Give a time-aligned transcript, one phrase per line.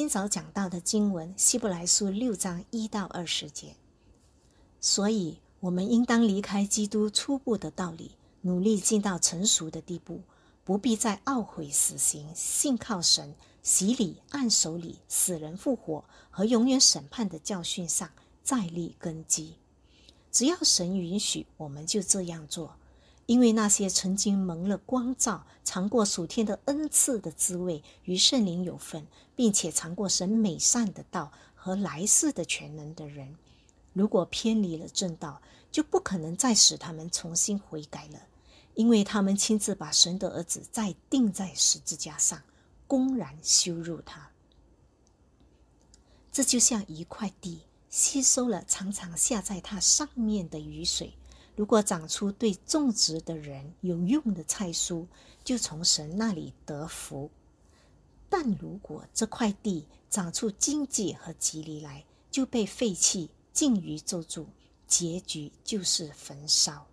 [0.00, 3.76] 今早讲到的经文，希伯来书六章一到二十节。
[4.80, 10.22] 所以，我们应当离开基督初步的道理，努力进到成熟的地步，
[10.64, 18.08] 不必再懊悔死刑、信靠神、洗礼、按手礼、死人复活和永远审判的教训上
[18.42, 19.56] 再立根基。
[20.32, 22.74] 只要神允许，我们就这样做。
[23.30, 29.06] 因为那些曾经蒙了光照、尝过属天的恩赐的滋味，与圣灵有份，
[29.36, 33.36] 并且尝过神美善的道和来世的全能的人，
[33.92, 38.18] 如果偏离了正道，就不可能再使他们重新悔改了，
[38.74, 42.42] 因为他们亲自把神的儿子再钉在十字架上，
[42.88, 44.30] 公然羞辱他。
[46.32, 51.14] 这就像一块地吸收了常常下在它上面的雨水。
[51.60, 55.06] 如果长出对种植的人有用的菜蔬，
[55.44, 57.28] 就从神那里得福；
[58.30, 64.46] 但如果这块地长出荆棘和棘藜来，就被废弃，尽于咒诅，
[64.86, 66.86] 结局就是焚烧。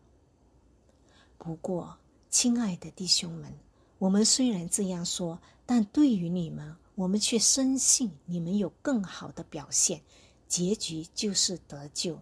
[1.38, 1.98] 不过，
[2.30, 3.58] 亲爱的弟兄们，
[3.98, 10.02] 我们虽然这样说，但对于你们，我们却深信你们有更好的表现，
[10.46, 12.20] 结局就是得救。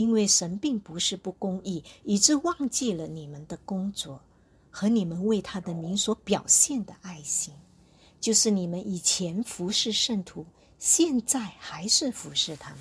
[0.00, 4.22] 因为神并不是不公义，以致忘记了你们的工作
[4.70, 7.52] 和你们为他的名所表现的爱心，
[8.18, 10.46] 就是你们以前服侍圣徒，
[10.78, 12.80] 现在还是服侍他们。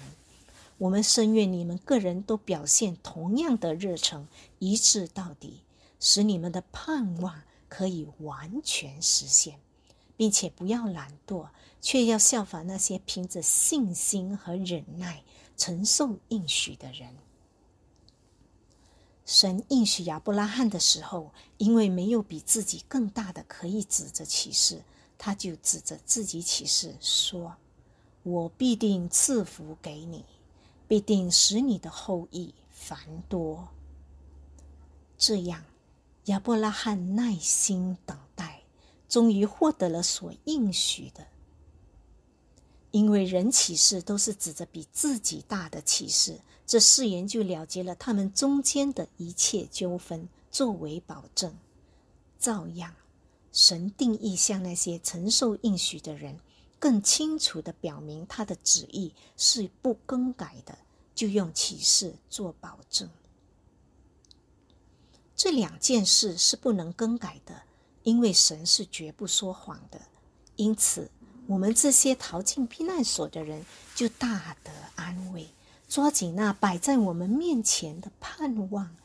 [0.78, 4.26] 我们深愿你们个人都表现同样的热诚，
[4.60, 5.64] 一致到底，
[6.00, 9.60] 使你们的盼望可以完全实现，
[10.16, 11.50] 并且不要懒惰，
[11.82, 15.22] 却要效法那些凭着信心和忍耐。
[15.60, 17.14] 承受应许的人，
[19.26, 24.82] 神应许亚伯拉罕的时候，因为没有比自己更大的可以指着启示，
[25.18, 27.58] 他就指着自己启示说
[28.24, 30.24] ：“我必定赐福给你，
[30.88, 33.68] 必定使你的后裔繁多。”
[35.20, 35.66] 这样，
[36.26, 38.64] 亚伯拉罕耐心等待，
[39.10, 41.28] 终于获得了所应许的。
[42.92, 51.56] 因为人启示都是指着比自己大的启示，这誓言就了结了他们中间的一切纠纷，作为保证。
[52.40, 52.96] 照样，
[53.52, 56.40] 神定义向那些承受应许的人，
[56.80, 60.80] 更清楚地表明他的旨意是不更改的，
[61.14, 63.10] 就用启示做保证。
[65.36, 67.64] 这两件事是不能更改的，
[68.02, 70.02] 因为神是绝不说谎的，
[70.56, 71.12] 因此。
[71.50, 73.66] 我们这些逃进避难所的人，
[73.96, 75.48] 就大得安慰，
[75.88, 78.96] 抓紧那摆在我们面前的盼望。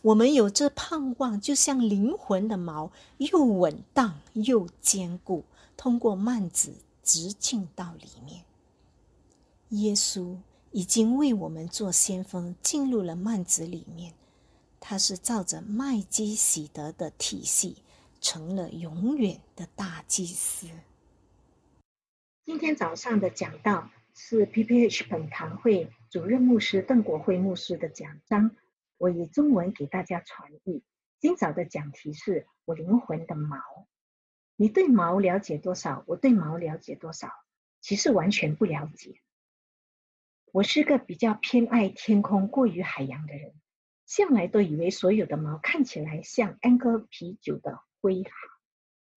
[0.00, 5.44] 我们有这盼望，就像灵魂的锚，又稳当又坚固，
[5.76, 6.74] 通过幔子
[7.04, 8.42] 直进到里面。
[9.68, 10.38] 耶稣
[10.72, 14.12] 已经为我们做先锋，进入了幔子里面。
[14.80, 17.76] 他是照着麦基洗德的体系，
[18.20, 20.66] 成了永远的大祭司。
[22.44, 28.56] 今天早上的讲道是 PPH 本堂会主任牧师邓国辉牧师的讲章，
[28.98, 30.82] 我以中文给大家传译。
[31.20, 33.60] 今早的讲题是我灵魂的毛。
[34.56, 36.02] 你对毛了解多少？
[36.08, 37.30] 我对毛了解多少？
[37.80, 39.20] 其实完全不了解。
[40.50, 43.54] 我是个比较偏爱天空过于海洋的人，
[44.04, 48.24] 向来都以为所有的毛看起来像安哥啤酒的徽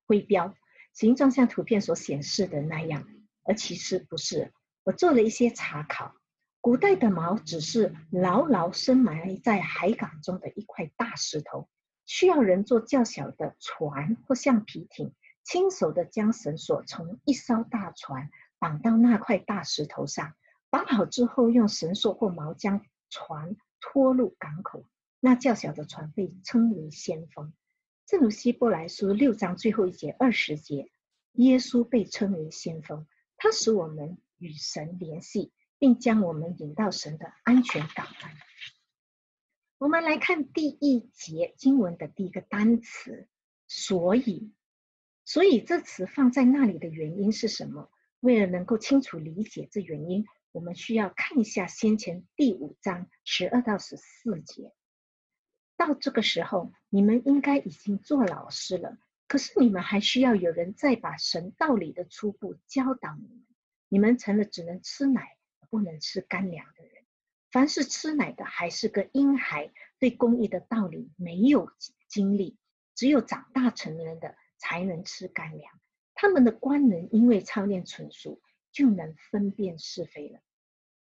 [0.04, 0.54] 徽标。
[0.94, 3.06] 形状像图片所显示的那样，
[3.42, 4.52] 而其实不是。
[4.84, 6.14] 我做了一些查考，
[6.60, 11.68] 古代的锚只是牢牢深埋在海港中的一块大石头，
[12.06, 15.12] 需要人做较小的船或橡皮艇，
[15.42, 20.34] 亲手的将绳索从一艘大船绑到那块大石头上，
[20.70, 24.84] 绑好之后用绳索或锚将船拖入港口。
[25.18, 27.52] 那较小的船被称为先锋。
[28.06, 30.90] 正如希伯来书六章最后一节二十节，
[31.32, 33.06] 耶稣被称为先锋，
[33.38, 38.32] 他使我们与神联系，并将我们引到神的安全港湾。
[39.78, 43.26] 我们来看第一节经文的第一个单词，
[43.68, 44.52] 所以，
[45.24, 47.90] 所以这词放在那里的原因是什么？
[48.20, 54.74] 为了能够清楚理解这原因，我们需要看一下先前第五章十二到十四节。
[55.76, 58.96] 到这个时候，你们应该已经做老师了。
[59.26, 63.44] 可是你们还需要有人再把神道理的初步教导你们。
[63.88, 65.36] 你们成了只能吃奶
[65.70, 67.04] 不能吃干粮的人。
[67.50, 71.70] 凡是吃奶的，还是个婴孩，对公义的道理没有
[72.08, 72.58] 经历。
[72.94, 75.72] 只有长大成人的才能吃干粮。
[76.14, 80.40] 他们的官能因为操练纯熟，就能分辨是非了。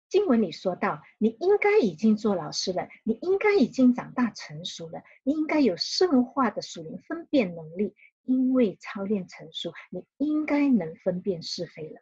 [0.09, 12.01] 经文里说到，你应该已经做老师了，你应该已经长大成熟了，你应该有圣化的属灵分辨能力，因为操练成熟，你应该能分辨是非了。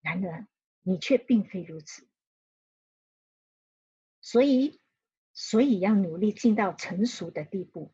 [0.00, 0.46] 然而，
[0.82, 2.06] 你却并非如此，
[4.20, 4.80] 所以，
[5.34, 7.92] 所以要努力进到成熟的地步。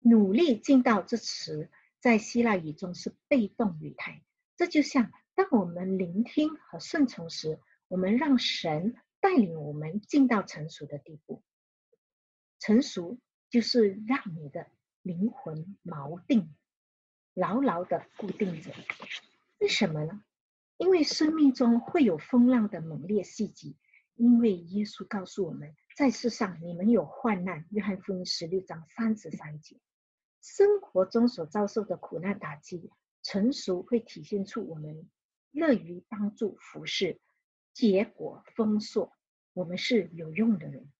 [0.00, 4.22] 努力进到这词，在希腊语中是被动语态。
[4.58, 7.58] 这就像当我们聆听和顺从时，
[7.88, 11.42] 我们让神带领我们进到成熟的地步。
[12.58, 13.18] 成熟
[13.50, 14.66] 就是让你的
[15.02, 16.54] 灵魂锚定，
[17.34, 18.72] 牢牢的固定着。
[19.58, 20.24] 为什么呢？
[20.76, 23.76] 因为生命中会有风浪的猛烈袭击，
[24.14, 27.64] 因为耶稣告诉我们在世上你们有患难。
[27.70, 29.76] 约翰福音十六章三十三节，
[30.42, 32.90] 生活中所遭受的苦难打击，
[33.22, 35.08] 成熟会体现出我们
[35.52, 37.20] 乐于帮助服侍，
[37.74, 39.12] 结果丰硕。
[39.52, 40.90] 我们是有用的人。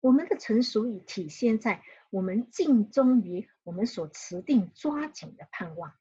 [0.00, 5.94] 我们的成熟已体现在我们尽忠于我们所持定抓紧的盼望。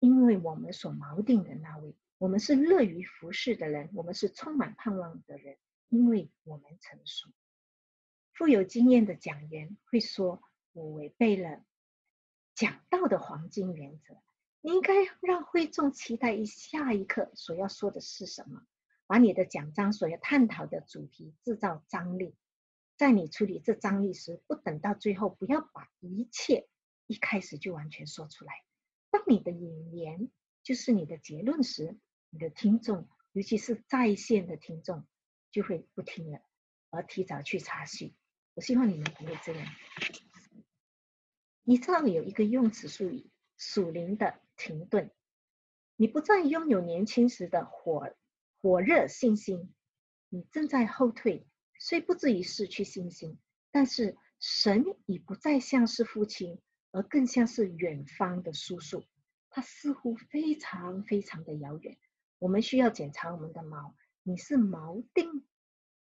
[0.00, 5.58] 因为我们所锚定的那位，我们是乐于服侍的人，我们是充满盼望的人，
[5.88, 7.28] 因为我们成熟。
[8.32, 10.40] 富有经验的讲员会说
[10.72, 11.64] ：“我违背了
[12.54, 14.16] 讲道的黄金原则。”
[14.60, 18.64] 你应该让会众期待一下一刻所要说的是什么，
[19.08, 22.36] 把你的讲章所要探讨的主题制造张力。
[22.96, 26.68] 在你处理这张力时，不等到最后，不要把一切
[27.06, 28.52] 一开始就完全说出来。
[29.10, 30.30] 当你的引言
[30.62, 31.96] 就是你的结论时，
[32.28, 35.06] 你的听众，尤其是在线的听众，
[35.50, 36.40] 就会不听了，
[36.90, 38.14] 而提早去查询。
[38.54, 39.66] 我希望你们不会这样。
[41.62, 45.10] 你知道有一个用词术语“属灵的停顿”，
[45.96, 48.12] 你不再拥有年轻时的火
[48.62, 49.72] 火热信心，
[50.28, 51.46] 你正在后退，
[51.78, 53.38] 虽不至于失去信心，
[53.70, 56.60] 但是神已不再像是父亲。
[56.90, 59.04] 而更像是远方的叔叔，
[59.50, 61.98] 他似乎非常非常的遥远。
[62.38, 65.44] 我们需要检查我们的锚，你是锚定，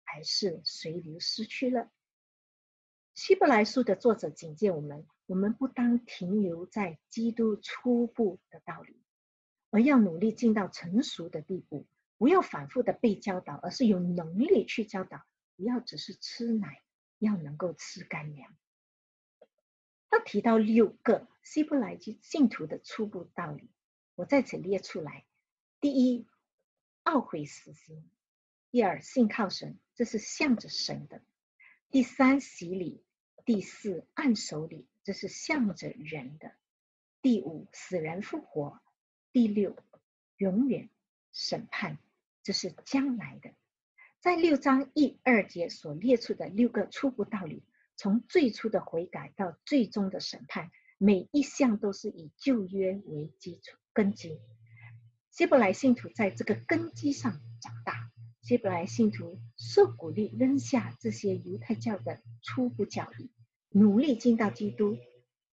[0.03, 1.89] 还是随流失去了？
[3.15, 9.01] 希伯来书的作者警戒我们：我们不当停留在基督初步的道理，
[9.71, 11.87] 而要努力进到成熟的地步。
[12.17, 15.23] 不要反复的被教导，而是有能力去教导。
[15.55, 16.83] 不要只是吃奶，
[17.17, 18.55] 要能够吃干粮。
[20.09, 23.69] 他提到六个希伯来信徒的初步道理，
[24.15, 25.25] 我在此列出来：
[25.79, 26.27] 第一，
[27.03, 28.03] 懊悔死心；
[28.71, 31.19] 第二，信靠神，这是向着神的；
[31.89, 33.03] 第三，洗礼；
[33.45, 36.51] 第四，按手礼，这是向着人的；
[37.21, 38.79] 第五，死人复活；
[39.31, 39.75] 第六，
[40.37, 40.89] 永远
[41.31, 41.97] 审判，
[42.47, 43.51] 这是将来的。
[44.21, 47.65] 在六章一二节所列出的六个初步道理。
[47.97, 54.39] 从最初的悔改到最终的审判，每一项都是以旧约为基础根基。
[55.31, 58.09] 希伯来信徒在这个根基上长大，
[58.43, 63.29] 希伯来信徒受鼓励扔下这些犹太教的初步教义，
[63.71, 64.97] 努力进到基督，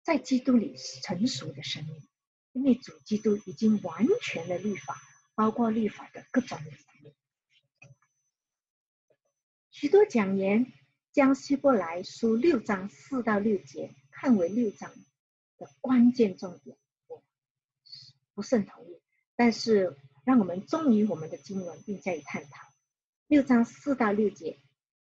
[0.04, 2.08] 在基督里成熟的生命。
[2.54, 4.96] 因为主基督已经完全的律法，
[5.36, 6.58] 包括律法的各种。
[9.80, 10.74] 许多讲言。
[11.14, 14.92] 将希伯来书六章四到六节看为六章
[15.58, 17.24] 的关键重点，我
[18.36, 19.00] 不甚同意。
[19.36, 22.68] 但是，让我们忠于我们的经文，并加以探讨。
[23.26, 24.60] 六章四到六节，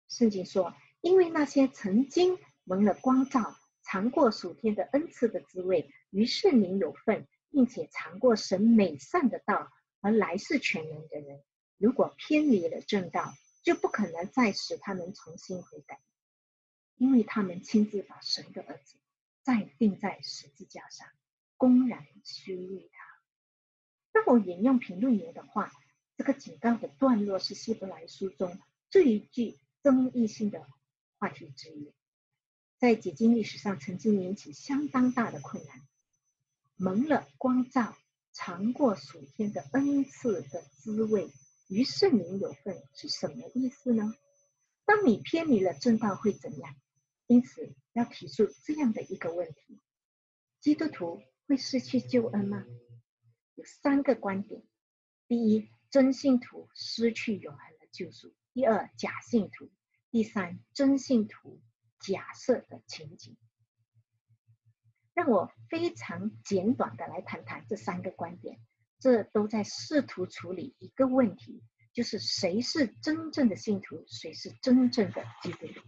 [0.09, 11.43] 圣经说：“因为那些曾经蒙了光照、尝过属天的恩赐的滋味，与圣灵有份，并且尝过神美善的道，而来世全能的人，
[11.79, 16.01] 如果偏离了正道。”就不可能再使他们重新悔改，
[16.97, 18.97] 因为他们亲自把神的儿子
[19.43, 21.09] 再钉在十字架上，
[21.57, 23.05] 公然羞辱他。
[24.13, 25.73] 让我引用评论员的话，
[26.17, 30.67] 这个警告的段落是希伯来书中最具争议性的
[31.19, 31.95] 话题之一，
[32.79, 35.81] 在解经历史上曾经引起相当大的困难。
[36.77, 37.97] 蒙了光照，
[38.33, 41.33] 尝过属天的恩赐的滋味。
[41.73, 44.15] 与圣灵有份是什么意思呢？
[44.85, 46.77] 当你偏离了正道会怎样？
[47.27, 49.81] 因此要提出这样的一个问题：
[50.61, 52.67] 基督徒会失去救恩吗？
[53.55, 54.63] 有三个观点：
[55.27, 59.71] 第一，真信徒失去永恒的救赎；第二，假信徒；
[60.11, 61.63] 第三，真信徒
[62.01, 63.35] 假设的情景。
[65.15, 68.61] 让我非常简短的来谈谈这三个观点。
[69.03, 71.61] 这都在试图处理一个问题，
[71.93, 75.81] 就是谁是真正的信徒，谁是真正的基督徒。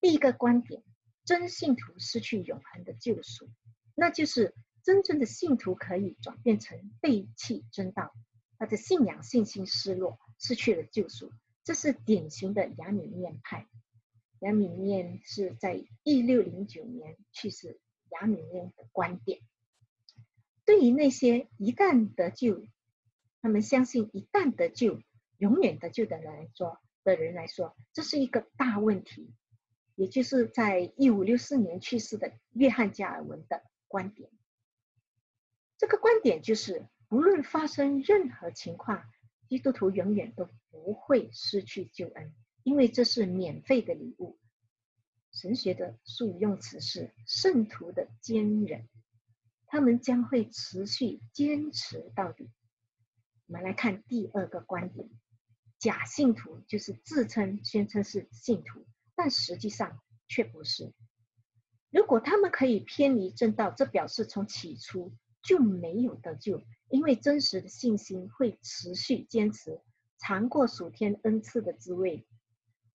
[0.00, 0.84] 第一个观点，
[1.24, 3.50] 真信徒失去永恒的救赎，
[3.96, 8.14] 那就是真正的信徒可以转变成背弃真道，
[8.56, 11.32] 他的信仰信心失落，失去了救赎。
[11.64, 13.66] 这是典型的亚米念派。
[14.42, 17.80] 亚米念是在一六零九年去世。
[18.10, 19.40] 亚米念的观点，
[20.64, 22.66] 对于那些一旦得救，
[23.40, 25.00] 他们相信一旦得救，
[25.38, 29.32] 永远得救的人来说的人来说，这是一个大问题。
[29.94, 34.30] 也就是在一五六四年去世的约翰加尔文的观点。
[35.76, 39.04] 这个观点就是，不论发生任何情况，
[39.48, 44.38] 基督徒永远都不会失去救恩，因为这是免费的礼物。
[45.30, 48.88] 神学的术语用词是“圣徒的坚忍”，
[49.72, 52.50] 他们将会持续坚持到底。
[53.46, 55.08] 我们来看第二个观点：
[55.78, 58.84] 假信徒就是自称宣称是信徒，
[59.16, 59.98] 但实际上
[60.28, 60.92] 却不是。
[61.88, 69.80] 如果他们可以偏离正道，这表示从起初就没有得救，因为真实的信心会持续坚持，
[70.18, 72.26] 尝过属天恩赐的滋味。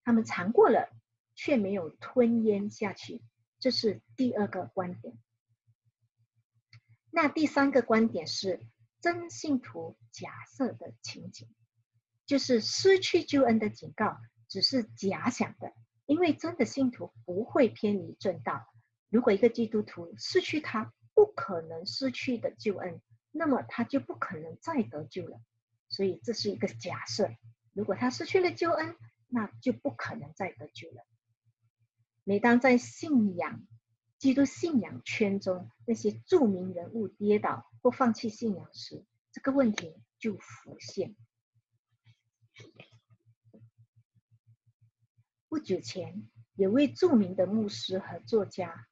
[0.04, 0.96] 他们尝过了。
[1.40, 3.22] 却没有吞咽下去，
[3.60, 5.16] 这是第二个观点。
[7.18, 8.62] 那第三个观点是
[9.02, 11.48] 真信徒假设的情景，
[12.28, 15.74] 就是失去救恩的警告只是假想的，
[16.06, 18.68] 因为真的信徒不会偏离正道。
[19.10, 25.42] 如果一个基督徒失去他不可能失去的救恩，那么他就不可能再得救了。
[25.90, 27.32] 所以这是一个假设，
[27.74, 28.96] 如果他失去了救恩，
[29.28, 31.04] 那就不可能再得救了。
[32.24, 33.66] 每当在信仰、
[34.18, 41.16] 基督信仰圈中那些著名人物跌倒或放弃信仰时，这个问题就浮现。
[45.48, 48.88] 不久前，有位著名的牧师和作家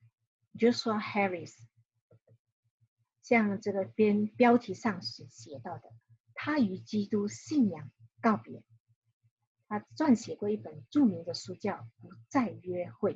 [0.53, 1.55] Joshua Harris，
[3.23, 5.91] 像这个编标题上所写到的，
[6.35, 7.91] 他与基督信仰
[8.21, 8.63] 告别。
[9.67, 13.15] 他撰写过一本著名的书，叫《不再约会》。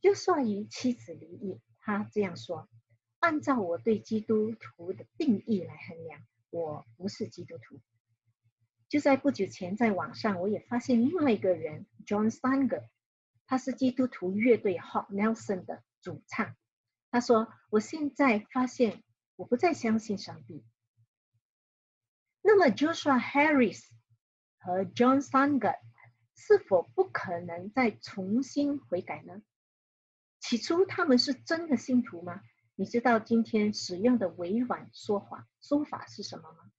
[0.00, 2.68] 就算与妻子离异，他这样说
[3.18, 7.80] ：“按照我对基督徒的定义来衡量，我不是基督徒。”
[8.88, 12.88] 就在不久前，在网上我也发现另外一个人，John Sanger，
[13.46, 16.54] 他是基督徒乐队 Hot Nelson 的主唱。
[17.10, 19.02] 他说：“我现在发现，
[19.34, 20.64] 我不再相信上帝。”
[22.42, 23.82] 那么，Joshua Harris
[24.58, 25.78] 和 John Sanger
[26.36, 29.42] 是否不可能再重新悔改呢？
[30.48, 32.40] 起初他们是真的信徒吗？
[32.76, 36.70] 你知道今天使用的委婉说法说法是什么吗？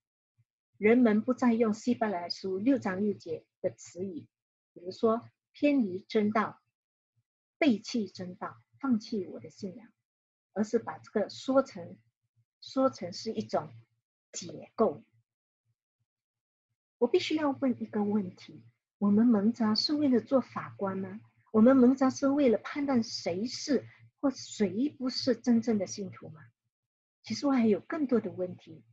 [0.77, 4.25] 人们不再用希伯来书六章六节的词语，
[4.71, 6.61] 比如说偏离真道、
[7.57, 9.89] 背弃真道、放弃我的信仰，
[10.53, 11.97] 而是把这个说成
[12.61, 13.73] 说成是一种
[14.31, 15.03] 解构。
[16.99, 18.63] 我必须要问一个问题：
[18.97, 21.19] 我们蒙召是为了做法官吗？
[21.51, 23.85] 我们蒙召是为了判断谁是
[24.19, 26.41] 或谁不是真正的信徒吗？
[27.23, 28.83] 其实我还有更多的问题。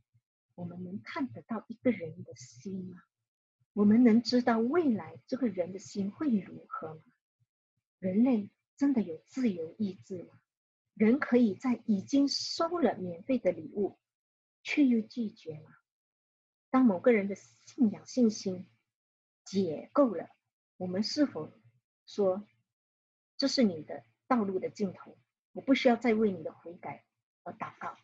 [0.55, 3.01] 我们能看得到一个人的心吗？
[3.73, 7.01] 我们能知道未来这个人的心会如何吗？
[7.99, 10.39] 人类真的有自由意志吗？
[10.93, 13.99] 人可以在已经收了免费的礼物，
[14.63, 15.71] 却又拒绝吗？
[16.69, 18.65] 当某个人的信仰信心
[19.43, 20.29] 解构了，
[20.77, 21.51] 我们是否
[22.05, 22.47] 说
[23.37, 25.17] 这是你的道路的尽头？
[25.51, 27.05] 我不需要再为你的悔改
[27.43, 27.97] 而祷告。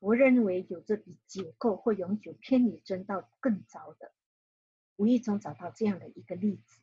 [0.00, 4.12] 我认为有着比解构或永久偏离真道更糟的。
[4.96, 6.80] 无意中找到这样的一个例子。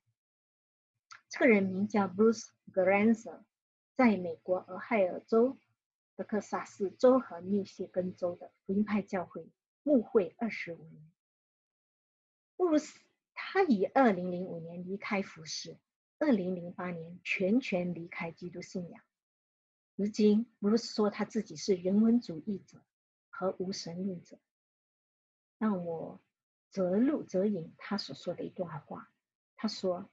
[1.30, 3.44] 这个人名叫 Bruce Granser，
[3.96, 5.58] 在美国俄亥俄州、
[6.16, 9.50] 德克萨斯州和密歇根州的福音派教会。
[9.84, 11.02] 牧会二十五年，
[12.58, 13.00] 布鲁斯
[13.34, 15.78] 他以二零零五年离开服饰，
[16.20, 19.02] 二零零八年全权离开基督信仰。
[19.96, 22.82] 如今，布鲁斯说他自己是人文主义者
[23.30, 24.40] 和无神论者。
[25.60, 26.20] 让我
[26.70, 29.12] 择录择引他所说的一段话。
[29.56, 30.10] 他说：“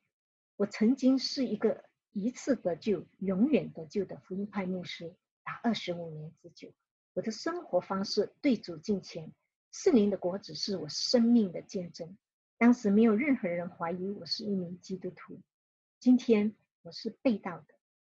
[0.57, 6.73] 我曾经是一个一次得救、永远得救的福音派牧师，达二十五年之久。
[7.13, 9.33] 我的生活方式对主敬虔。”
[9.73, 12.17] 圣灵的果子是我生命的见证。
[12.59, 15.41] 当时没有任何人怀疑我是一名基督徒。
[16.05, 17.75] 今天我是被盗的，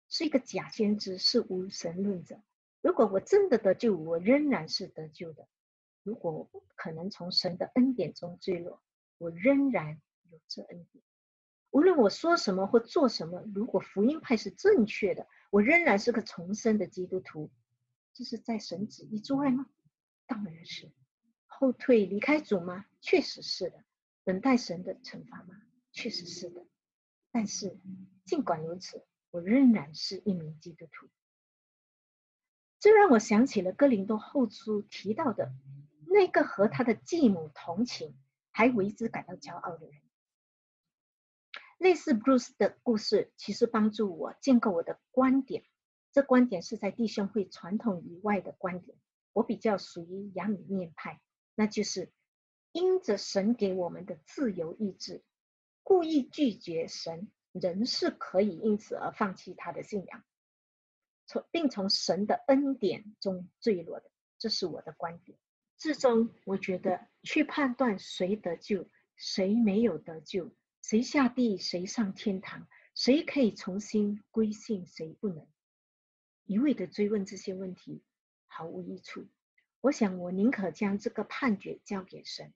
[0.09, 2.37] 是一个假先知，是无神论者。
[2.81, 5.47] 如果我真的得救，我仍然是得救的。
[6.03, 8.83] 如果我可能从神的恩典中坠落，
[9.17, 11.01] 我仍然有这恩典。
[11.71, 17.49] 无论我说什么或做什么，如果福音派是正确的，我仍然是个重生的基督徒。
[18.11, 19.65] 这是在神旨意之外吗？
[20.25, 20.91] 当然是。
[21.45, 22.85] 后退离开主吗？
[22.99, 23.81] 确实是的。
[24.25, 25.61] 等待神的惩罚吗？
[25.93, 26.66] 确实是的。
[27.37, 27.77] 但是
[28.25, 31.07] 尽管如此，我仍然是一名基督徒。
[32.79, 35.53] 这让我想起了哥林多后书提到的
[36.07, 38.17] 那个和他的继母同情，
[38.49, 40.01] 还为之感到骄傲的人。
[41.77, 45.63] 类似 Bruce 的故事，其实帮助我建构我的观点。
[46.11, 48.97] 这观点是在弟兄会传统以外的观点。
[49.33, 51.21] 我比较属于亚米念派，
[51.53, 52.11] 那就是
[52.71, 55.23] 因着神给我们的自由意志，
[55.87, 60.21] 故意拒绝神，人是可以因此而放弃他的信仰。
[61.25, 65.39] 从并从神的恩典中坠落的，这是我的观点。
[65.77, 70.51] 至终，我觉得去判断谁得救，谁没有得救，
[70.81, 75.47] 谁下地，谁上天堂，谁可以重新归信，谁不能，
[76.43, 78.03] 一味的追问这些问题
[78.45, 79.25] 毫无益处。
[79.79, 82.53] 我想，我宁可将这个判决交给神，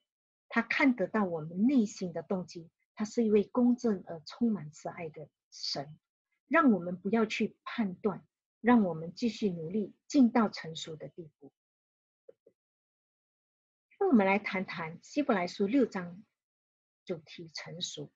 [0.49, 5.97] 他看得到我们内心的动机，他是一位公正而充满慈爱的神，
[6.47, 8.25] 让我们不要去判断。
[8.61, 11.51] 让我们继续努力，进到成熟的地步。
[13.99, 16.23] 那我们来谈谈希伯来书六章
[17.03, 18.11] 主题：成熟，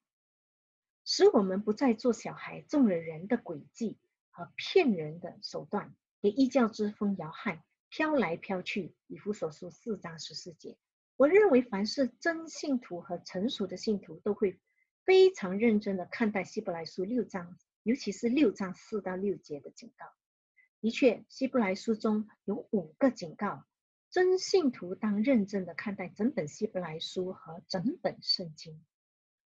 [1.04, 3.98] 使我们不再做小孩，中了人的诡计
[4.30, 8.94] 和骗人的手段，给异教之风摇撼，飘来飘去。
[9.08, 10.78] 以弗所书四章十四节。
[11.18, 14.60] 我认为，凡是真信徒和成熟的信徒，都会
[15.06, 20.06] 非常认真的看待希伯来书六章，尤其是六章四到六节的警告。
[20.82, 23.64] 的确，希伯来书中有五个警告，
[24.10, 28.86] 真信徒当认真的看待整本希伯来书和整本圣经。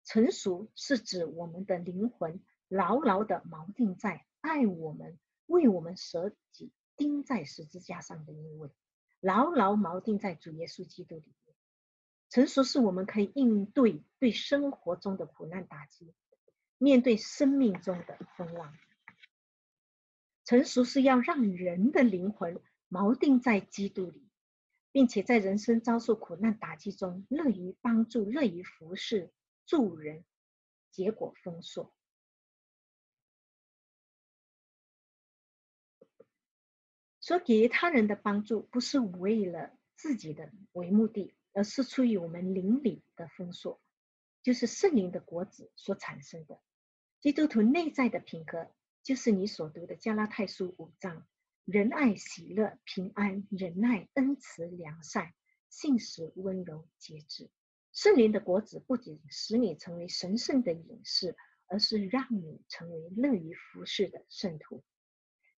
[0.03, 8.69] 成熟是指我们的灵魂牢牢的锚定在爱我们、为我们舍己、钉在十字架上的那位，
[9.19, 11.33] 牢牢锚定在主耶稣基督里。
[12.35, 16.13] 成熟是我们可以应对对生活中的苦难打击，
[16.77, 18.77] 面对生命中的风浪。
[20.43, 24.27] 成熟是要让人的灵魂锚定在基督里，
[24.91, 29.31] 并且在人生遭受苦难打击中，乐于帮助、乐于服侍、
[29.65, 30.25] 助人，
[30.91, 31.93] 结果丰硕。
[37.21, 43.81] 所给予他人的帮助，不是为了自己的为目的，而是出于我们灵里的丰硕，
[44.43, 46.59] 就是圣灵的果子所产生的
[47.21, 48.69] 基督徒内在的品格。
[49.01, 51.27] 就是你所读的加拉太书五章，
[51.63, 55.31] 仁爱、喜乐、平安、忍耐、恩慈、良善、
[55.69, 57.51] 信实、温柔、节制。
[57.93, 61.37] 圣灵的果子不仅使你成为神圣的隐士，
[61.67, 64.83] 而是让你成为乐于服侍的圣徒。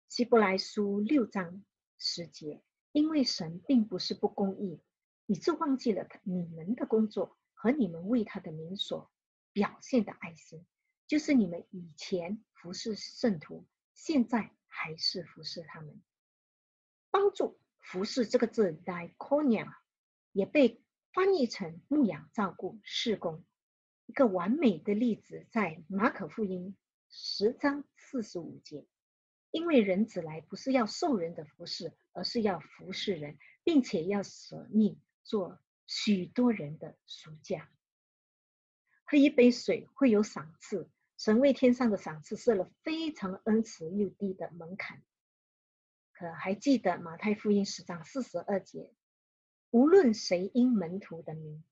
[0.09, 1.63] 希伯来书六章
[1.97, 4.81] 十节，因为神并不是不公义，
[5.27, 9.11] 以致忘记了你们的工作和你们为他的名所
[9.53, 10.65] 表现的爱心。
[11.05, 16.01] 就是你们以前服侍圣徒，现在还是服侍他们。
[17.11, 19.71] 帮助服侍这个字 “diaconia”
[20.31, 20.81] 也被
[21.13, 23.45] 翻译成牧养、照顾、侍工。
[24.05, 26.77] 一个完美的例子在马可福音
[27.09, 28.85] 十章四十五节，
[29.51, 37.69] 因为人子来不是要受人的服侍，而是要服侍人，并且要舍命做许多人的赎价。
[39.03, 40.89] 喝一杯水会有赏赐。
[41.17, 45.01] 神为天上的赏赐设了非常恩慈又低的门槛。
[46.13, 48.93] 可还记得马太福音十章四十二节，
[49.71, 51.63] 无论谁因门徒的名，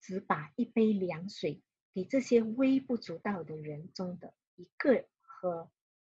[0.00, 1.62] 只把一杯凉水
[1.94, 5.70] 给这些微不足道的人中的一个喝，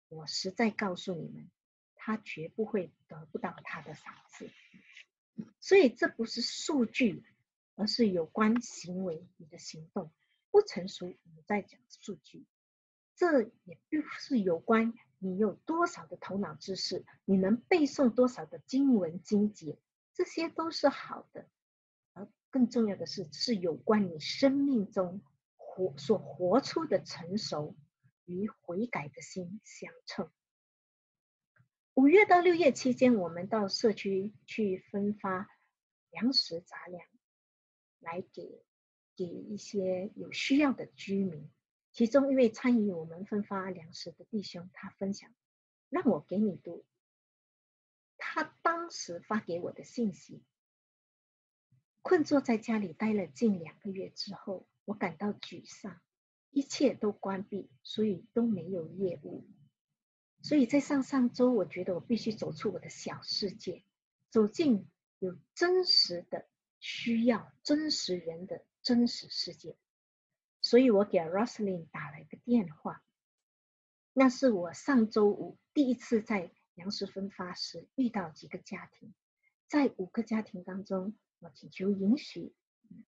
[0.10, 1.50] 我实在告诉你们，
[1.95, 4.50] 他绝不会得不到他的赏赐。
[5.59, 7.23] 所以这不是数据，
[7.75, 10.11] 而是有关行为，你的行动。
[10.49, 12.45] 不成熟，我们在讲数据，
[13.15, 19.79] 这也不是有关你有多少的头脑知识，你能背诵多少的经文经节，
[20.13, 21.47] 这些都是好的，
[22.11, 25.21] 而更重要的是，是有关你生命中
[25.55, 27.77] 活所活出的成熟
[28.25, 30.29] 与悔改的心相称。
[31.93, 35.49] 五月到六月期间，我们到社区去分发
[36.10, 37.06] 粮食杂粮，
[37.99, 38.63] 来给。
[39.13, 41.51] 给一些有需要的居民，
[41.91, 45.32] 其中一位参与我们分发粮食的弟兄，他分享，
[45.89, 46.86] 让我给你读
[48.17, 50.41] 他当时发给我的信息。
[52.01, 56.01] 困坐在家里待了近两个月之后，我感到沮丧，
[56.49, 59.45] 一切都关闭，所以都没有业务。
[60.43, 63.84] 所以在上上周，我觉得我必须走出我的小世界，
[64.30, 66.47] 走进有真实的
[66.80, 69.77] 需要、真实人的真实世界。
[70.60, 73.04] 所以我给 Roslyn 打了一个电话，
[74.13, 79.13] 那是我上周五第一次在杨氏分发时遇到几个家庭，
[79.67, 82.54] 在五个家庭当中，我请求允许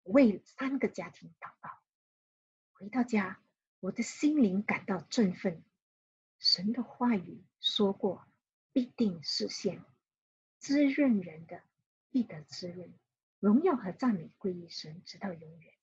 [0.03, 1.69] 为三个家庭祷告。
[2.73, 3.41] 回到家，
[3.79, 5.63] 我的心灵感到振奋。
[6.43, 8.27] 神的话语说过，
[8.73, 9.81] 必定实现。
[10.59, 11.63] 滋润人的
[12.09, 12.93] 必得滋润，
[13.39, 15.73] 荣耀和赞美归于神，直到永远。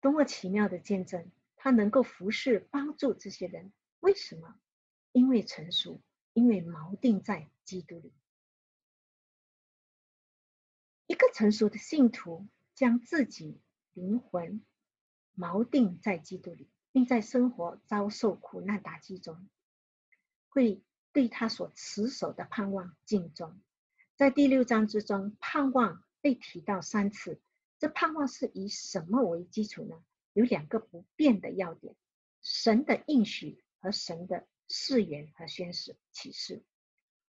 [0.00, 1.30] 多么奇妙的见证！
[1.56, 4.58] 他能够服侍、帮助这些人，为什么？
[5.12, 6.00] 因为成熟，
[6.32, 8.14] 因为锚定在基督里。
[11.06, 13.60] 一个成熟的信徒将自己
[13.92, 14.64] 灵魂
[15.36, 16.70] 锚定在基督里。
[16.98, 19.48] 并在生活遭受苦难打击中，
[20.48, 20.82] 会
[21.12, 23.60] 对他所持守的盼望敬重。
[24.16, 27.40] 在第六章之中，盼望被提到三次。
[27.78, 29.94] 这盼望是以什么为基础呢？
[30.32, 31.94] 有两个不变的要点：
[32.42, 36.64] 神的应许和神的誓言和宣誓启示。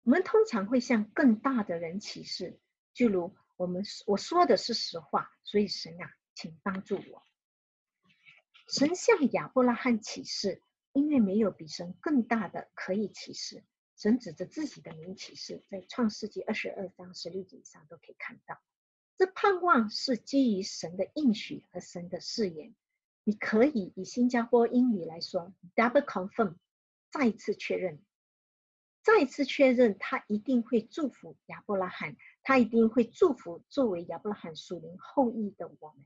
[0.03, 2.59] 我们通常会向更大的人启示，
[2.95, 7.23] 就如我们我说的是实话，所以神啊，请帮助我。
[8.69, 13.65] 神向亚伯拉罕启示，因为没有比神更大的可以启示。
[13.97, 18.61] 神指着自己的名启示，在创世纪二十二章十六节以上都可以看到。
[19.17, 22.75] 这盼望是基于神的应许和神的誓言。
[23.25, 26.57] 你可以以新加坡英语来说，double confirm，
[27.11, 28.03] 再次确认，
[29.03, 36.05] 再次确认他一定会祝福亚伯拉罕，他一定会祝福作为亚伯拉罕属灵后裔的我们。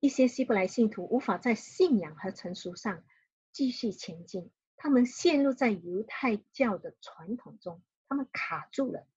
[0.00, 3.02] 一些希伯来信徒无法在信仰和成熟上
[3.50, 9.08] 继续前进，他们陷入在犹太教的传统中，他们卡住了。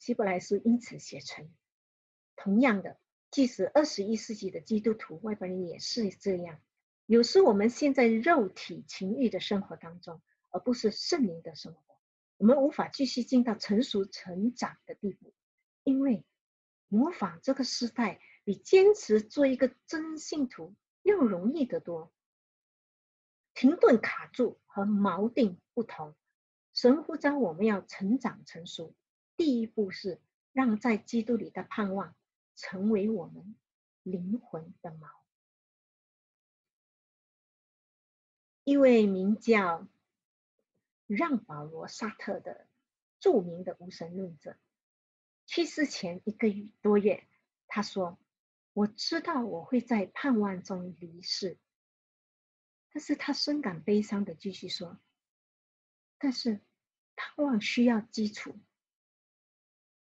[0.00, 1.48] 希伯来书因此写成。
[2.34, 2.98] 同样的，
[3.30, 6.58] 即使二十一世纪的基督徒外国人也是这样。
[7.06, 11.80] 有时我们陷在肉体情欲的生活当中，而不是圣灵的生活，
[12.36, 15.32] 我们无法继续进到成熟成长的地步，
[15.84, 16.24] 因为
[16.88, 18.20] 模仿这个时代。
[18.48, 22.10] 比坚持做一个真信徒要容易得多。
[23.52, 26.16] 停顿、卡住和锚定不同。
[26.72, 28.94] 神呼召我们要成长成熟，
[29.36, 30.18] 第一步是
[30.54, 32.16] 让在基督里的盼望
[32.56, 33.54] 成为我们
[34.02, 35.10] 灵魂的锚。
[38.64, 39.86] 一位名叫
[41.06, 42.66] 让·保罗·萨特的
[43.20, 44.56] 著名的无神论者，
[45.44, 46.48] 去世前一个
[46.80, 47.28] 多月，
[47.66, 48.18] 他说。
[48.78, 51.58] 我知道我会在盼望中离世，
[52.92, 55.00] 但是他深感悲伤的继续说
[56.16, 56.60] ：“但是
[57.16, 58.56] 盼望需要基础。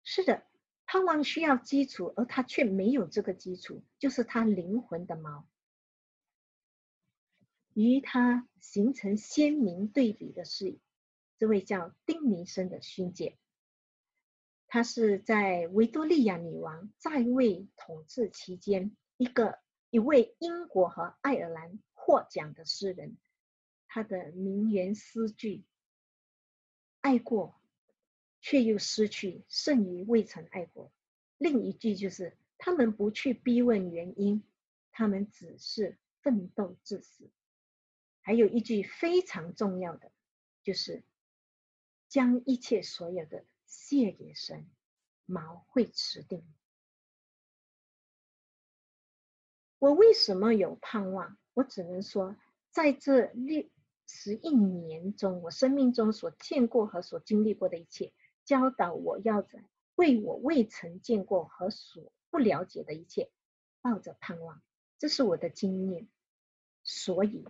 [0.04, 0.46] 是的，
[0.86, 5.46] 盼望需要基础，而他却没有这个基础，就是他灵魂的锚。
[7.76, 10.78] 与他形成鲜明对比的是，
[11.38, 13.38] 这位叫丁尼生的勋姐。”
[14.76, 19.58] 他是在维多利亚女王在位统治期间，一个
[19.90, 23.16] 一位英国和爱尔兰获奖的诗人。
[23.88, 25.64] 他的名言诗句
[27.00, 27.58] ：“爱过，
[28.42, 30.92] 却又失去，胜于未曾爱过。”
[31.40, 34.44] 另一句就是：“他们不去逼问原因，
[34.92, 37.32] 他们只是奋斗至死。”
[38.20, 40.12] 还有一句非常重要的，
[40.64, 41.06] 就是
[42.10, 43.46] 将一切所有的。
[43.66, 44.70] 谢给神，
[45.26, 46.44] 毛会持定。
[49.80, 51.38] 我为什么有盼望？
[51.54, 52.36] 我只能说，
[52.72, 53.70] 在这六
[54.08, 58.14] 十一年中，我生命中所见过和所经历过的一切，
[58.46, 59.64] 教导我要在
[59.96, 63.32] 为我未曾见过和所不了解的一切，
[63.82, 64.62] 抱着盼望。
[64.98, 66.08] 这是我的经验。
[66.84, 67.46] 所以，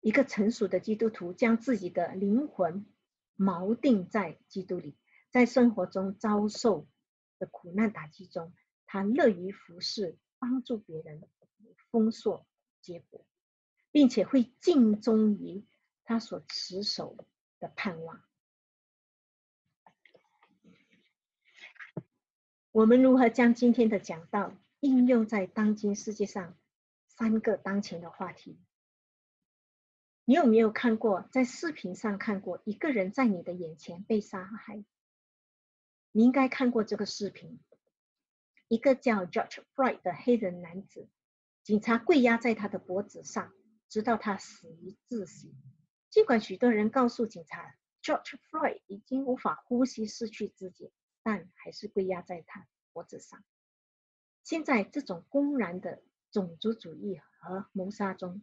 [0.00, 2.86] 一个成熟的基督徒将自己的灵魂。
[3.36, 4.96] 锚定在基督里，
[5.30, 6.86] 在生活中遭受
[7.38, 8.54] 的苦难打击中，
[8.86, 11.22] 他乐于服侍，帮助别人，
[11.90, 12.46] 丰硕
[12.80, 13.26] 结果，
[13.90, 15.64] 并且会尽忠于
[16.04, 17.16] 他所持守
[17.58, 18.22] 的盼望。
[22.70, 26.56] 我们如何将今天的讲道应用在当今世界上
[27.06, 28.58] 三个当前的话题？
[30.32, 34.82] 你有没有看过，在视频上看过一个人在你的眼前被杀害？
[36.10, 37.60] 你应该看过这个视频，
[38.66, 41.06] 一个叫 George Floyd 的黑人男子，
[41.62, 43.52] 警察跪压在他的脖子上，
[43.90, 45.54] 直到他死于窒息。
[46.08, 50.90] 尽管许多人告诉警察 George Floyd 已经无法呼吸、失去知觉，
[51.22, 53.44] 但还是跪压在他脖子上。
[54.44, 58.42] 现在这种公然的种族主义和谋杀中，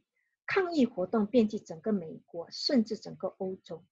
[0.51, 3.85] 抗议活动遍及整个美国，甚至整个欧洲，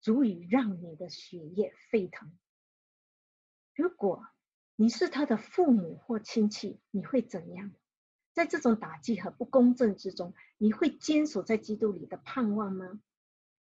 [0.00, 2.32] 足以让你的血液沸腾。
[3.74, 4.26] 如果
[4.74, 7.72] 你是他的父母或亲戚，你会怎样？
[8.32, 13.02] 在这种打击和不公正之中，你会坚守在基督里的盼望吗？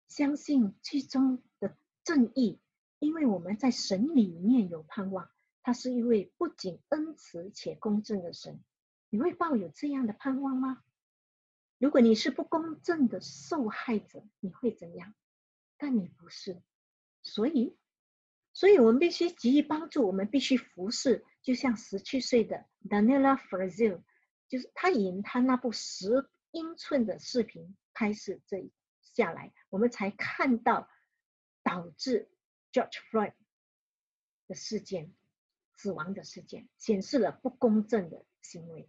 [0.08, 2.60] 相信其中的正义，
[2.97, 5.30] 因为我们在神里面有盼望。
[5.62, 8.60] 他是一位不仅恩慈且公正的神，
[9.12, 10.82] 你会抱有这样的盼望吗？
[11.82, 15.15] 如果你是不公正的受害者，你会怎样？
[15.80, 16.62] 但你不是，
[17.24, 17.76] 所以，
[18.54, 21.26] 所以我们必须给予帮助，我们必须服侍。
[21.41, 24.04] 就像十七岁的 Daniela Frazil，
[24.48, 28.70] 就是他以他那部十英寸的视频开始这
[29.02, 30.88] 下来，我们才看到
[31.63, 32.30] 导致
[32.72, 33.34] George Floyd
[34.48, 35.15] 的事件。
[35.78, 38.88] 死亡的事件显示了不公正的行为，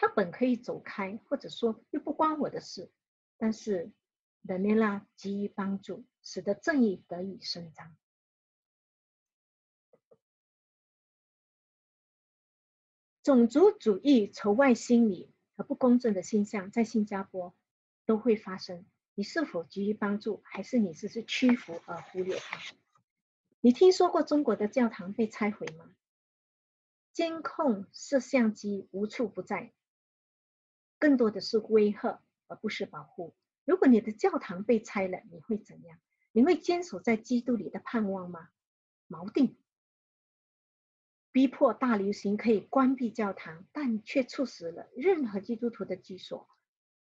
[0.00, 2.88] 他本可以走开，或者说又不关我的事，
[3.36, 3.90] 但是
[4.46, 7.96] 德尼拉给予帮助，使得正义得以伸张。
[13.24, 17.52] 种族主义、仇外心理和不公正的现象在新加坡
[18.06, 18.86] 都会发生。
[19.16, 22.56] 你是否给予帮助，还是你只是屈服而忽略它？
[23.60, 25.92] 你听说过中国的教堂被拆毁吗？
[27.12, 29.72] 监控摄像机无处不在，
[30.98, 33.34] 更多的是威吓而不是保护。
[33.64, 35.98] 如果你的教堂被拆了，你会怎样？
[36.32, 38.50] 你会坚守在基督里的盼望吗？
[39.08, 39.56] 锚定，
[41.32, 46.48] 逼迫大流行可以关闭教堂，但却促使了任何基督徒的居所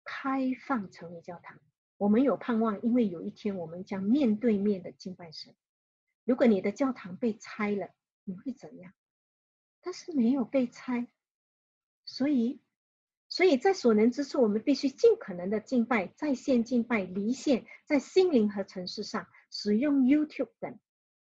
[0.03, 1.59] 开放成为教堂。
[1.97, 5.55] 我们有盼望，因为有一天我们将面对面的敬拜神。
[6.23, 7.89] 如果你的教堂被拆了，
[8.23, 8.93] 你会怎样？
[9.81, 11.07] 但是没有被拆，
[12.05, 12.59] 所以，
[13.27, 20.79] 所以在所能之处，我们必须尽可能的敬拜，在线敬拜，离线，在心灵和城市上使用 YouTube 等，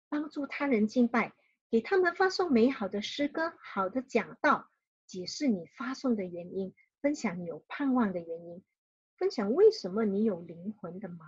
[0.10, 1.34] 帮助他人敬拜，
[1.70, 4.70] 给他们发送美好的诗歌、好的讲道，
[5.08, 8.63] 解释你发送的原因，分享你有盼望的原因，
[9.18, 11.26] 分享为什么你有灵魂的毛，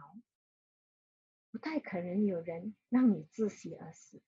[1.52, 4.22] 不太可能有人让你窒息而死。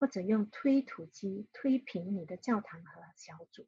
[0.00, 3.66] 或者用推土机推平你的教堂和小组，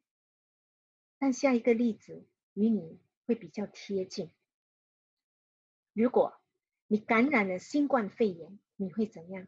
[1.21, 4.31] 但下一个例子与你会比较贴近。
[5.93, 6.41] 如果
[6.87, 9.47] 你感染了新冠肺炎，你会怎样？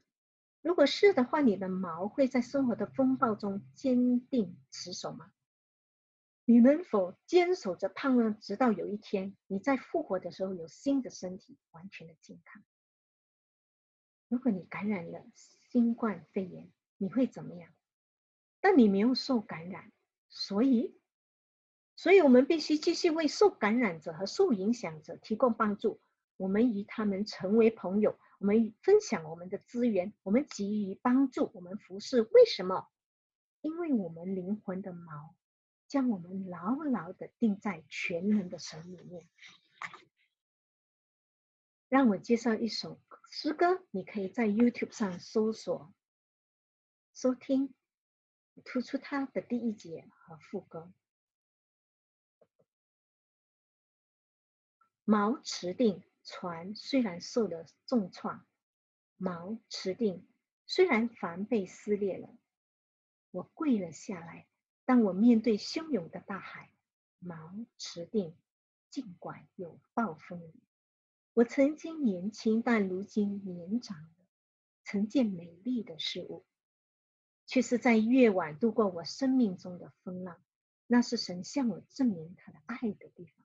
[0.62, 5.34] 如果是的话，你的毛会在生活的风暴中坚定持守吗？
[6.46, 12.64] 你能否坚守着盼望，直到有一天你在复活的时候有新的身体，完全的健康？
[14.28, 15.26] 如果你感染了，
[15.72, 17.74] 新冠肺炎，你会怎么样？
[18.62, 19.92] 但你没有受感染，
[20.30, 20.96] 所以，
[21.96, 26.02] 所以我们必须继续为受感染者和受影响者提供帮助。
[26.38, 32.22] 我们与他们成为朋友，我们分享我们的资源，我们给予帮助，我们服侍。
[32.22, 32.88] 为什么？
[33.62, 35.34] 因为我们灵魂的锚
[35.88, 39.30] 将我们牢牢的定在全能的神里面。
[41.88, 43.00] 让我介绍一首。
[43.30, 45.92] 诗歌，你可以在 YouTube 上搜索、
[47.14, 47.74] 收听，
[48.64, 50.92] 突出它的第一节和副歌。
[55.06, 58.46] 锚持定，船虽然受了重创，
[59.20, 60.26] 锚持定，
[60.66, 62.30] 虽然帆被撕裂了，
[63.32, 64.48] 我跪了下来。
[64.86, 66.70] 当我面对汹涌的大海，
[67.22, 68.36] 锚持定，
[68.90, 70.54] 尽管有暴风雨。
[71.34, 74.10] 我曾经年轻，但如今年长了。
[74.86, 76.46] 曾见美丽的事物，
[77.46, 80.42] 却是在夜晚度过我生命中的风浪。
[80.88, 83.43] 那是神向我证明他的爱的地方。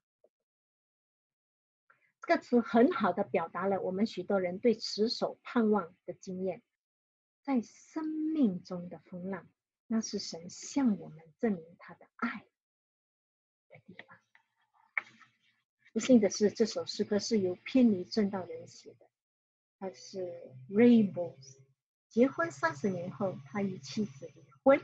[2.29, 6.63] 这个词很好的表达了我们许多人对持守盼望的经验。
[7.41, 9.49] 在生命中的风浪，
[9.87, 12.45] 那是神向我们证明他的爱
[13.71, 14.19] 的地方。
[15.95, 19.07] 不幸的是，这首诗歌是由偏离正道人写的。
[19.79, 21.57] 他是 Rainbows，
[22.11, 24.79] 结婚三十年后，他与妻子离婚，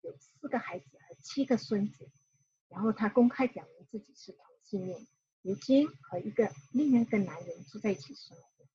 [0.00, 2.08] 有四个孩子和七个孙子。
[2.68, 5.06] 然后他公开表明自己是同性恋，
[5.44, 8.66] 如今和一个另一个男人住在一起生活。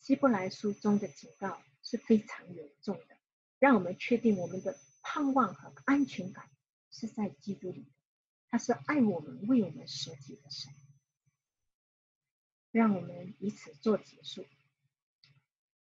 [0.00, 3.16] 希伯来书中的警告是非常严重的，
[3.60, 6.50] 让我们确定我们的盼望和安全感
[6.90, 7.86] 是在基督里，
[8.48, 10.74] 他是爱我们、为我们舍己的神。
[12.72, 14.44] 让我们以此做结束。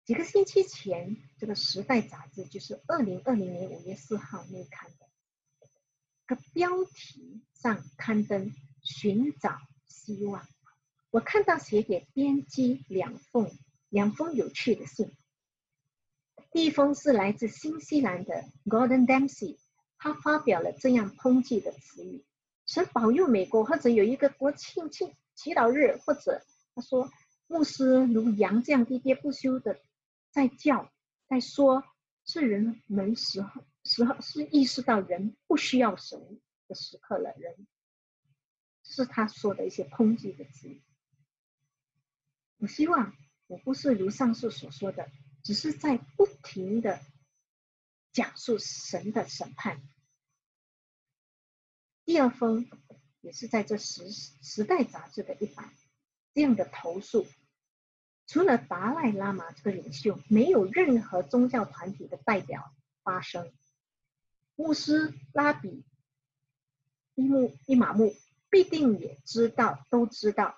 [0.04, 5.08] 几个星期前，这个《时代》杂志就是二零二零年五月四号那刊的，
[6.26, 10.46] 个标题上刊登“寻找希望”。
[11.10, 13.50] 我看到写给编辑两封
[13.88, 15.12] 两封有趣的信。
[16.50, 19.58] 第一封是来自新西兰的 Gordon Dempsey，
[19.98, 22.24] 他发表了这样抨击的词语
[22.66, 26.42] ：“神保佑美国，或者有一个国庆庆祈祷日，或者。”
[26.74, 27.10] 他说
[27.46, 29.78] ：“牧师如羊这样喋喋不休的
[30.30, 30.90] 在叫，
[31.28, 31.84] 在说，
[32.24, 37.34] 是人们时候时候是意识到人不需要神的时刻了。
[37.36, 37.66] 人，
[38.92, 40.80] 是他说的一些抨击的词。
[42.58, 45.10] 我希望我不是如上述所说的，
[45.42, 47.00] 只是在不停的
[48.12, 49.82] 讲述神的审判。
[52.04, 52.68] 第二封
[53.20, 55.72] 也是在这时时代杂志的一版。”
[56.34, 57.26] 这样的投诉，
[58.26, 63.52] 除了达赖喇嘛这个领袖，没有任何宗教团体的代表发声。
[64.56, 65.84] 牧师拉比
[67.14, 68.16] 伊木伊玛目
[68.52, 70.56] 必定也知道，都知道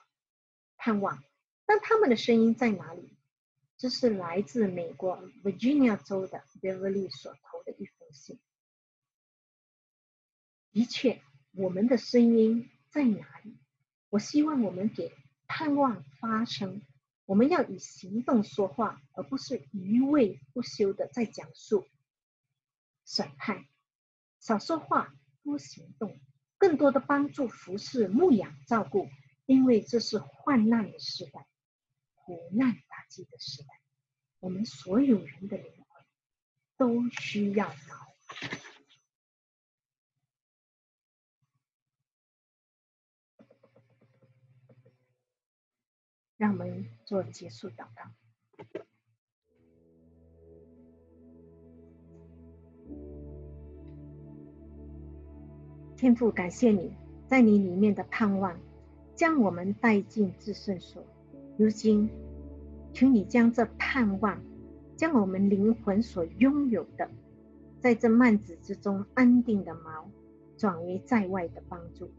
[0.76, 1.22] 盼望，
[1.64, 3.16] 但他们的声音在哪里？
[3.78, 8.40] 这是来自美国 Virginia 州的 Beverly 所投的一封信。
[10.72, 13.56] 的确，我们的声音在哪里？
[14.10, 15.10] 我希望我们给。
[15.46, 16.82] 盼望发声，
[17.26, 21.86] 我们要以行动说话，而不是一味不休的在讲述
[23.04, 23.64] 审判。
[24.40, 26.18] 少说话，多行动，
[26.66, 29.10] 更多的帮助、服侍、牧养、照顾，
[29.44, 31.46] 因为这是患难的时代，
[32.14, 33.82] 苦难打击的时代，
[34.40, 36.04] 我们所有人的灵魂
[36.78, 37.74] 都需要脑。
[46.38, 48.93] 让我们做结束祷告。
[55.96, 56.92] 天父，感谢你
[57.28, 58.58] 在你里面的盼望，
[59.14, 61.04] 将我们带进至圣所。
[61.56, 62.10] 如今，
[62.92, 64.40] 请你将这盼望，
[64.96, 67.08] 将我们灵魂所拥有的，
[67.78, 70.04] 在这幔子之中安定的锚，
[70.56, 72.10] 转为在外的帮助。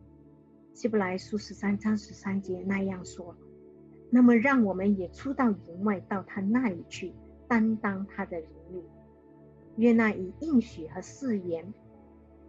[0.74, 3.36] 希伯来书十三章十三节那样说。
[4.10, 7.12] 那么，让我们也出到营外，到他那里去，
[7.48, 8.84] 担当他的灵力。
[9.76, 11.74] 愿那以应许和誓言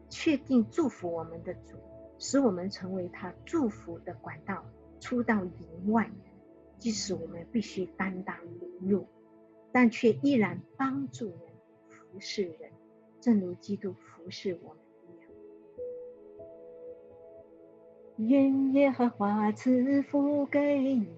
[0.09, 1.77] 确定祝福我们的主，
[2.19, 4.64] 使我们成为他祝福的管道，
[5.01, 6.11] 出到营外。
[6.79, 9.07] 即使我们必须担当凌辱，
[9.73, 11.38] 但却依然帮助人、
[11.88, 12.71] 服侍人，
[13.19, 15.31] 正如基督服侍我们一样。
[18.29, 21.09] 愿耶和华赐福给你。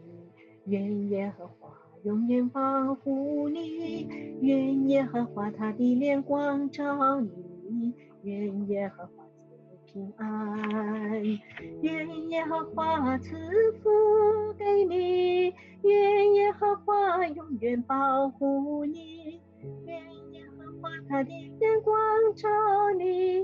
[0.66, 4.06] 愿耶和华永远保护你，
[4.42, 7.94] 愿耶和华他的脸光照你，
[8.28, 11.24] 愿耶和华赐你平安，
[11.80, 13.30] 愿耶和华赐
[13.82, 19.40] 福给你，愿耶和华永远保护你，
[19.86, 19.98] 愿
[20.32, 21.96] 耶和华他的眼光
[22.36, 22.46] 照
[22.98, 23.37] 你，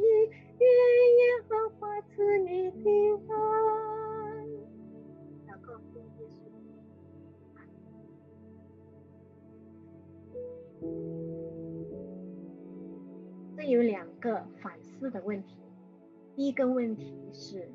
[16.44, 17.66] 第一个问题是，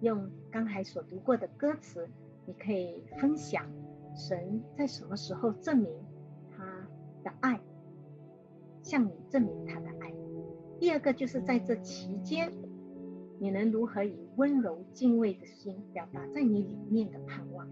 [0.00, 2.08] 用刚才所读过的歌词，
[2.46, 3.66] 你可以分享
[4.16, 5.92] 神在什么时候证明
[6.50, 6.64] 他
[7.22, 7.60] 的爱，
[8.82, 10.14] 向你证明他的爱。
[10.80, 12.50] 第二个就是在这期间，
[13.38, 17.68] 你能如何以温柔敬畏的心表达在你里面的盼望？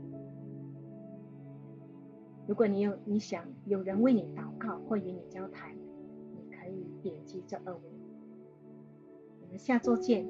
[2.46, 5.74] 如果你有你想有人为你祷告或与你交谈，
[6.34, 7.99] 你可以点击这二维码。
[9.58, 10.26] 下周见，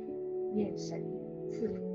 [0.55, 1.03] 愿神
[1.51, 1.89] 赐福。